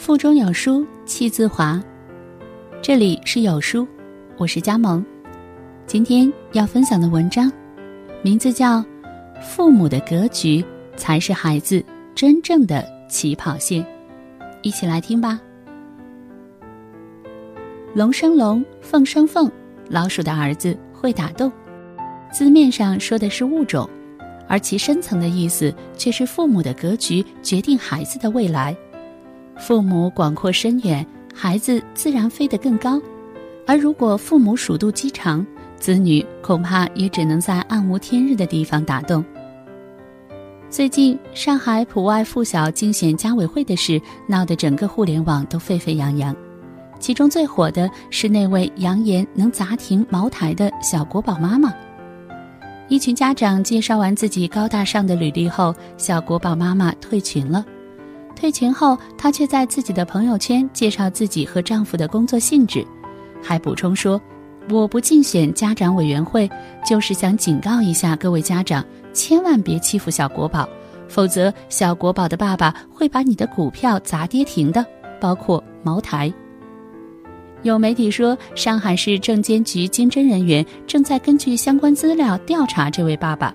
[0.00, 1.78] 腹中有书气自华，
[2.80, 3.86] 这里是有书，
[4.38, 5.04] 我是佳萌。
[5.86, 7.52] 今天要分享的文章，
[8.22, 8.78] 名字叫
[9.42, 10.64] 《父母的格局
[10.96, 11.84] 才是孩子
[12.14, 13.84] 真正的起跑线》，
[14.62, 15.38] 一起来听吧。
[17.94, 19.52] 龙生龙，凤生凤，
[19.86, 21.52] 老鼠的儿子会打洞。
[22.32, 23.86] 字面上说的是物种，
[24.48, 28.74] 而其深层的意思却是父母的格局决定孩子的未来。
[29.60, 32.98] 父母广阔深远，孩子自然飞得更高；
[33.66, 35.46] 而如果父母鼠肚鸡肠，
[35.76, 39.22] 子女恐怕也只能在暗无天日的地方打洞。
[40.70, 46.34] 最近，上海普外附小竞选家委会的事闹得整个互联网都沸沸扬扬，
[46.98, 51.70] 其中最火的是那位扬言能砸停茅台的小国宝妈妈。
[52.88, 57.64] 一群家长介绍完自己高大上的履历后，小国宝妈妈退群了。
[58.40, 62.82] 退群后，她却在自己的朋友圈介绍自己和丈夫的工作性质，
[63.42, 64.18] 还补充说
[64.72, 66.50] ：“我不竞选家长委员会，
[66.82, 70.66] 就是想警告一下各位家长，千万别欺负小国宝，
[71.06, 74.86] 否则小国宝的爸爸会把你的股票砸跌停的，
[75.20, 76.32] 包括茅台。”
[77.62, 83.54] 有媒体说，上海市证监局经侦人员正在根据相关资料调查这位爸爸，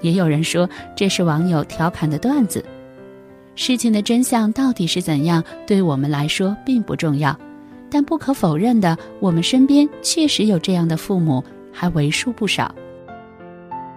[0.00, 2.64] 也有人说这是网友调侃的段子。
[3.56, 7.38] 事情的真相到底是怎样，对我们来说并不重要，
[7.88, 12.74] 但不可否认的，我们身边确实有这样的父母，还为数不少。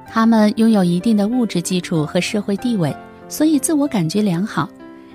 [0.08, 2.96] 他们拥有一定的物质基础和社会地位，
[3.28, 4.70] 所以自我感觉良好，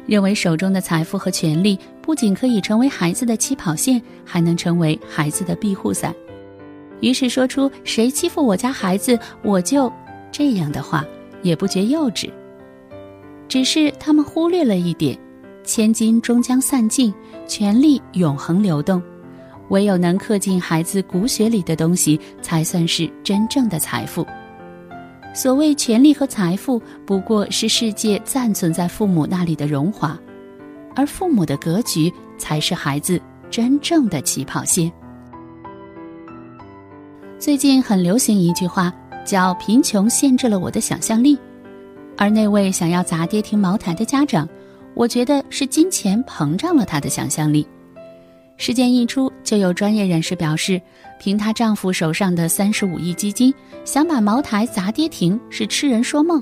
[0.06, 6.14] 认为手中的财富和权力不仅可以成为孩子的起跑线，还能成为孩子的庇护伞。
[7.00, 9.90] 于是说出“谁欺负我家孩子，我就
[10.30, 11.04] 这样的话”，
[11.42, 12.28] 也不觉幼稚。
[13.53, 15.14] 只是他们忽略了一点：
[15.62, 17.12] 千金终将散尽，
[17.47, 19.03] 权力永恒流动，
[19.69, 24.26] 唯有能刻进孩子骨血里的东西，才算是真正的财富。
[25.34, 30.19] 所谓权力和财富，不过是世界暂存在父母那里的荣华，
[30.97, 34.91] 而父母的格局，才是孩子真正的起跑线。
[37.38, 38.91] 最近很流行一句话，
[39.26, 41.38] 叫“贫穷限制了我的想象力”。
[42.17, 44.49] 而那位想要砸跌停茅台的家长，
[44.95, 47.67] 我觉得是金钱膨胀了他的想象力。
[48.59, 50.81] 事件一出，就有专业人士表示，
[51.19, 53.53] 凭她丈夫手上的三十五亿基金，
[53.84, 56.41] 想把茅台砸跌停是痴人说梦。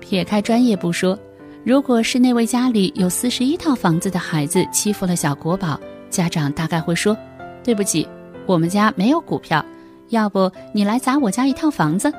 [0.00, 1.18] 撇开专业不说，
[1.64, 5.80] 如果是那位家里有四十一套房子的孩子欺负了小国宝，
[6.10, 7.16] 家长大概会说
[7.64, 8.06] ：“对不起，
[8.44, 9.64] 我们家没有股票，
[10.10, 12.12] 要不你来砸我家一套房子。”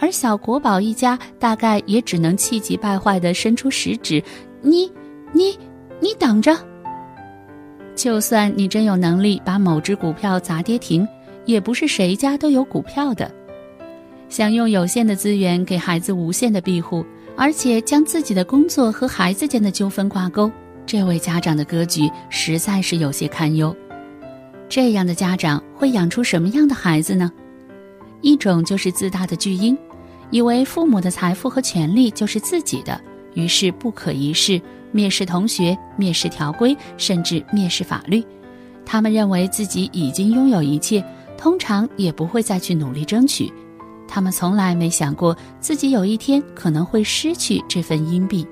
[0.00, 4.22] 而小国宝一家大概也只能气急败坏地伸出食指
[4.62, 4.90] ：“你、
[5.32, 5.58] 你、
[6.00, 6.56] 你等着！
[7.94, 11.06] 就算你真有能力把某只股票砸跌停，
[11.44, 13.28] 也不是谁家都有股票的。
[14.28, 17.04] 想用有限的资源给孩子无限的庇护，
[17.36, 20.48] 而且将自己的工作和孩子间的纠纷挂钩，
[20.86, 23.74] 这位家长的格局实在是有些堪忧。
[24.68, 27.32] 这样的家长会养出什么样的孩子呢？
[28.20, 29.76] 一种就是自大的巨婴。
[30.30, 33.00] 以为父母的财富和权利就是自己的，
[33.34, 34.60] 于是不可一世，
[34.92, 38.22] 蔑视同学，蔑视条规，甚至蔑视法律。
[38.84, 41.04] 他们认为自己已经拥有一切，
[41.36, 43.52] 通常也不会再去努力争取。
[44.06, 48.46] 他们从来没想过自己有一天可能会失去这份硬币。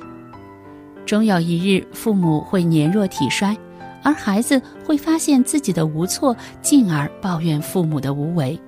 [1.07, 3.57] 终有一日，父母会年弱体衰，
[4.03, 8.59] 而孩子会发现自己的无措，进而抱怨父母的无为。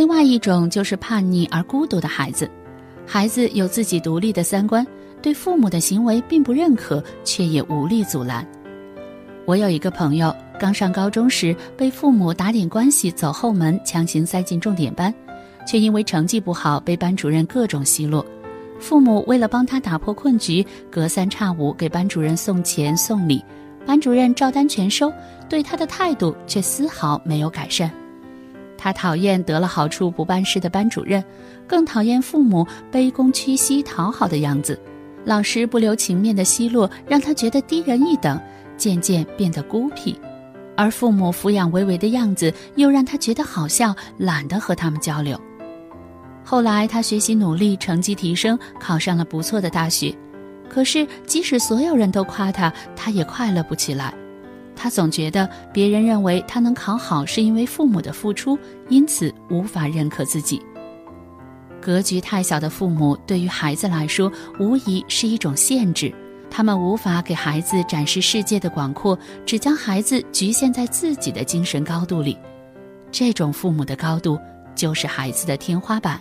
[0.00, 2.50] 另外一种就是叛逆而孤独的孩子，
[3.06, 4.84] 孩子有自己独立的三观，
[5.20, 8.42] 对父母的行为并不认可，却也无力阻拦。
[9.44, 15.14] 我有一个朋友，刚上高中时被父母打点关系走后门，强行塞进重点班，
[15.66, 18.24] 却因为成绩不好被班主任各种奚落。
[18.78, 23.44] 父母为了帮他打破困局，隔三差五给班主任送钱送礼，
[23.84, 25.12] 班主任照单全收，
[25.46, 27.92] 对他的态度却丝毫没有改善。
[28.82, 31.22] 他讨厌得了好处不办事的班主任，
[31.66, 34.80] 更讨厌父母卑躬屈膝讨好的样子。
[35.26, 38.40] 老师不留情面的奚落让他觉得低人一等，
[38.78, 40.14] 渐渐变得孤僻；
[40.78, 45.38] 而父母抚养唯唯的样子又让他觉得好笑，懒得和他们交流。
[46.42, 50.16] 后来他学习努力，成绩提升，考上了不错的大学。
[50.70, 54.14] 可是即使所有人都夸他，他也快乐不起来。
[54.82, 60.58] 他总觉得别人认为他能考好是因为父母的付出，因此无法认可自己。
[61.82, 66.10] 格局太小的父母对于孩子来说无疑是一种限制，
[66.50, 72.38] 他们无法给孩子展示世界的广阔，只将孩子局限在自己的精神高度里。
[73.12, 74.38] 这种父母的高度，
[74.74, 76.18] 就是孩子的天花板。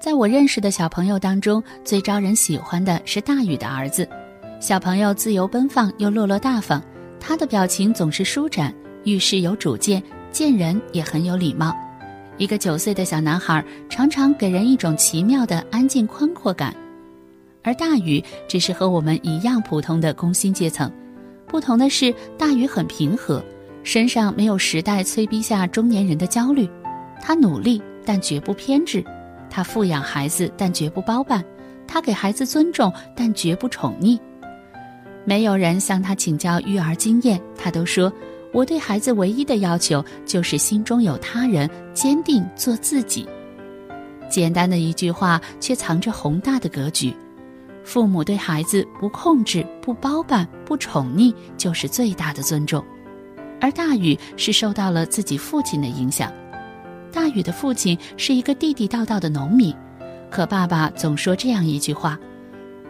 [0.00, 4.08] 在我认识的小朋友当中，最招人喜欢的是大宇的儿子。
[4.60, 6.82] 小朋友自由奔放又落落大方，
[7.20, 8.74] 他的表情总是舒展，
[9.04, 10.02] 遇事有主见，
[10.32, 11.72] 见人也很有礼貌。
[12.38, 16.74] 一个九岁的小男孩，常常给人一种奇妙的安静宽阔感。
[17.62, 20.90] 而大宇只是和我们一样普通的工薪阶层，
[21.46, 23.40] 不同的是，大宇很平和，
[23.84, 26.68] 身上没有时代催逼下中年人的焦虑。
[27.22, 29.04] 他努力，但绝不偏执；
[29.48, 31.40] 他富养孩子，但绝不包办；
[31.86, 34.18] 他给孩子尊重，但绝不宠溺。
[35.28, 38.10] 没有人向他请教育儿经验，他都说
[38.50, 43.28] ：“我对孩子唯一的要求就是心中有他人，坚定做自己。”
[44.30, 47.14] 简单的一句话，却藏着宏大的格局。
[47.84, 52.82] 父母对孩子不控制、不包办、不宠溺，就是最大的尊重。
[53.60, 56.32] 而大宇是受到了自己父亲的影响。
[57.12, 59.74] 大宇的父亲是一个地地道道的农民，
[60.30, 62.18] 可爸爸总说这样一句话：“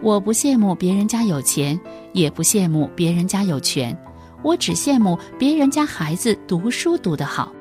[0.01, 1.79] 我不羡慕别人家有钱，
[2.13, 3.97] 也不羡慕别人家有权，
[4.43, 7.51] 我只羡慕别人家孩子读书读得好。”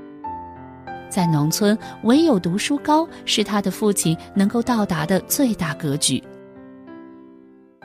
[1.10, 6.22] 在农村，唯有读书高是他的父亲能够到达的最大格局。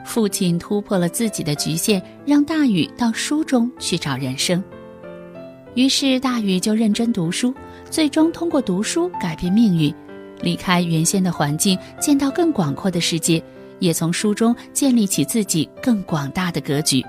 [0.04, 4.62] 父亲突破了自己的局限，让大禹到书中去找人生。
[5.74, 7.52] 于是大禹就认真读书，
[7.90, 9.92] 最终通过读书改变命运，
[10.42, 13.42] 离开原先的环境，见到更广阔的世界，
[13.84, 17.04] 也从书中建立起自己更广大的格局。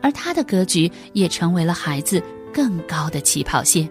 [0.00, 2.22] 而他的格局也成为了孩子
[2.52, 3.88] 更高的起跑线。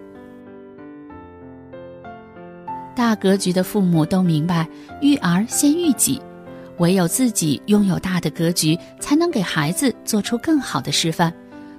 [2.94, 4.68] 大格局的父母都明白，
[5.00, 6.20] 育儿先育己。
[6.78, 11.32] 唯有自己拥有大的格局，才能给孩子做出更好的示范，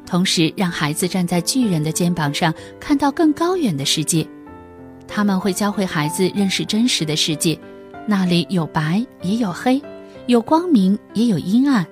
[0.05, 4.25] 同时让孩子站在巨人的肩膀上，看到更高远的世界。
[5.07, 7.59] 他们会教会孩子认识真实的世界，
[8.07, 9.81] 那里有白也有黑，
[10.27, 11.85] 有光明也有阴暗。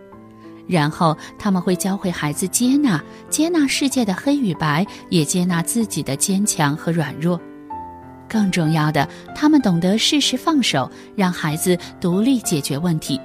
[0.67, 7.39] 然后他们会教会孩子接纳，接纳世界的黑与白，也接纳自己的坚强和软弱。
[8.29, 9.05] 更重要的，
[9.35, 13.19] 他们懂得适时放手，让孩子独立解决问题，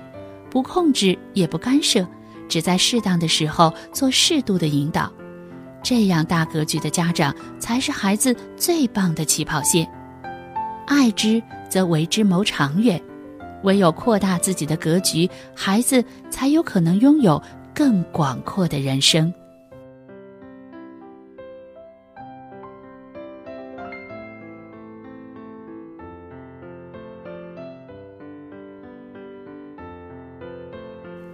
[0.51, 2.05] 不控制也不干涉，
[2.49, 5.13] 只在适当的时候做适度的引导。
[5.85, 9.89] 这样大格局的家长才是孩子最棒的起跑线。
[10.89, 13.01] 爱之，则为之谋长远。
[13.63, 17.43] 唯有扩大自己的格局，孩子才有可能拥有
[17.75, 19.33] 更广阔的人生。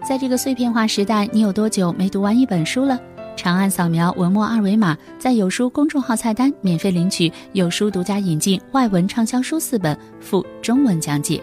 [0.05, 3.01] 在这个碎片化时代，你有多久没读完一本书了？
[3.35, 11.43] 长按扫描文末二维码，在有书公众号菜单免费领取有书独家引进外文畅销书四本，附中文讲解。